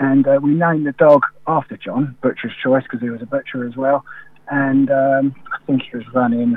And 0.00 0.26
uh, 0.26 0.38
we 0.42 0.54
named 0.54 0.86
the 0.86 0.92
dog 0.92 1.22
after 1.46 1.76
John, 1.76 2.16
Butcher's 2.22 2.52
Choice, 2.62 2.84
because 2.84 3.00
he 3.00 3.10
was 3.10 3.20
a 3.20 3.26
butcher 3.26 3.66
as 3.66 3.76
well. 3.76 4.04
And 4.48 4.90
um, 4.90 5.34
I 5.52 5.58
think 5.66 5.82
he 5.82 5.96
was 5.96 6.06
running, 6.14 6.56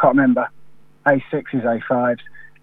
can't 0.00 0.14
remember, 0.14 0.48
A6s, 1.06 1.64
A5s 1.64 2.18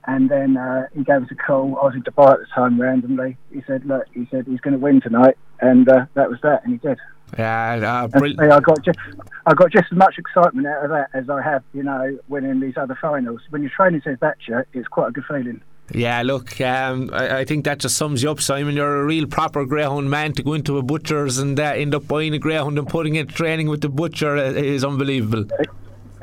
and 0.05 0.29
then 0.29 0.57
uh, 0.57 0.87
he 0.93 1.03
gave 1.03 1.23
us 1.23 1.31
a 1.31 1.35
call. 1.35 1.77
I 1.81 1.85
was 1.85 1.95
in 1.95 2.03
Dubai 2.03 2.33
at 2.33 2.39
the 2.39 2.45
time 2.53 2.79
randomly. 2.79 3.37
He 3.51 3.63
said, 3.67 3.85
"Look," 3.85 4.05
he 4.13 4.27
said, 4.31 4.45
"he's 4.47 4.59
going 4.61 4.73
to 4.73 4.79
win 4.79 5.01
tonight," 5.01 5.37
and 5.59 5.87
uh, 5.87 6.05
that 6.13 6.29
was 6.29 6.39
that, 6.43 6.63
and 6.63 6.73
he 6.73 6.87
did. 6.87 6.99
Yeah, 7.37 8.03
uh, 8.03 8.07
brilliant. 8.07 8.51
I 8.51 8.59
got 8.59 8.83
just, 8.83 8.99
I 9.45 9.53
got 9.53 9.71
just 9.71 9.85
as 9.91 9.97
much 9.97 10.17
excitement 10.17 10.67
out 10.67 10.85
of 10.85 10.91
that 10.91 11.09
as 11.13 11.29
I 11.29 11.41
have, 11.41 11.63
you 11.73 11.81
know, 11.81 12.19
winning 12.27 12.59
these 12.59 12.77
other 12.77 12.97
finals. 13.01 13.41
When 13.49 13.63
your 13.63 13.71
training 13.71 14.01
says 14.03 14.17
that, 14.21 14.37
it's 14.73 14.87
quite 14.87 15.09
a 15.09 15.11
good 15.11 15.25
feeling. 15.25 15.61
Yeah, 15.91 16.21
look, 16.21 16.61
um, 16.61 17.09
I, 17.11 17.39
I, 17.39 17.45
think 17.45 17.65
that 17.65 17.79
just 17.79 17.97
sums 17.97 18.23
you 18.23 18.31
up, 18.31 18.39
Simon. 18.39 18.75
You're 18.75 19.01
a 19.01 19.05
real 19.05 19.27
proper 19.27 19.65
greyhound 19.65 20.09
man 20.09 20.33
to 20.33 20.43
go 20.43 20.53
into 20.53 20.77
a 20.77 20.81
butcher's 20.81 21.37
and 21.37 21.59
uh, 21.59 21.63
end 21.63 21.93
up 21.93 22.07
buying 22.07 22.33
a 22.33 22.39
greyhound 22.39 22.77
and 22.77 22.87
putting 22.87 23.15
it 23.15 23.29
training 23.29 23.67
with 23.67 23.81
the 23.81 23.89
butcher 23.89 24.37
uh, 24.37 24.51
is 24.51 24.85
unbelievable. 24.85 25.45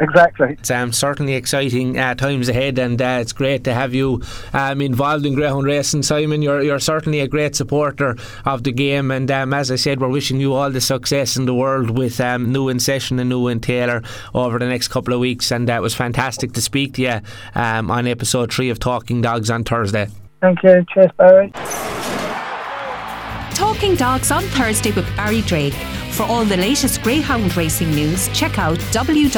Exactly. 0.00 0.56
It's 0.58 0.70
um, 0.70 0.92
certainly 0.92 1.34
exciting 1.34 1.98
uh, 1.98 2.14
times 2.14 2.48
ahead, 2.48 2.78
and 2.78 3.00
uh, 3.00 3.18
it's 3.20 3.34
great 3.34 3.64
to 3.64 3.74
have 3.74 3.92
you 3.92 4.22
um, 4.54 4.80
involved 4.80 5.26
in 5.26 5.34
greyhound 5.34 5.66
racing, 5.66 6.02
Simon. 6.02 6.40
You're 6.40 6.62
you're 6.62 6.78
certainly 6.78 7.20
a 7.20 7.28
great 7.28 7.54
supporter 7.54 8.16
of 8.46 8.64
the 8.64 8.72
game, 8.72 9.10
and 9.10 9.30
um, 9.30 9.52
as 9.52 9.70
I 9.70 9.76
said, 9.76 10.00
we're 10.00 10.08
wishing 10.08 10.40
you 10.40 10.54
all 10.54 10.70
the 10.70 10.80
success 10.80 11.36
in 11.36 11.44
the 11.44 11.54
world 11.54 11.98
with 11.98 12.18
um, 12.18 12.46
Newinn 12.46 12.80
Session 12.80 13.18
and 13.18 13.30
Newinn 13.30 13.60
Taylor 13.60 14.02
over 14.34 14.58
the 14.58 14.66
next 14.66 14.88
couple 14.88 15.12
of 15.12 15.20
weeks. 15.20 15.50
And 15.50 15.68
uh, 15.68 15.74
it 15.74 15.82
was 15.82 15.94
fantastic 15.94 16.52
to 16.54 16.62
speak 16.62 16.94
to 16.94 17.02
you 17.02 17.20
um, 17.54 17.90
on 17.90 18.06
episode 18.06 18.52
three 18.52 18.70
of 18.70 18.78
Talking 18.78 19.20
Dogs 19.20 19.50
on 19.50 19.64
Thursday. 19.64 20.08
Thank 20.40 20.62
you. 20.62 20.82
Cheers, 20.94 21.10
Barry. 21.18 21.50
Talking 23.54 23.94
Dogs 23.96 24.30
on 24.30 24.44
Thursday 24.44 24.92
with 24.92 25.04
Barry 25.16 25.42
Drake. 25.42 25.74
For 26.20 26.26
all 26.26 26.44
the 26.44 26.58
latest 26.58 27.00
greyhound 27.00 27.56
racing 27.56 27.92
news, 27.92 28.28
check 28.34 28.58
out 28.58 28.76
www.igb.ie 28.92 29.28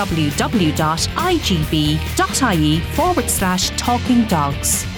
forward 2.81 3.31
slash 3.31 3.71
talking 3.77 4.25
dogs. 4.25 4.92